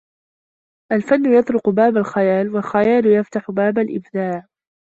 [0.91, 4.47] الفن يطرق باب الخيال، و الخيال يفتح باب الإبداع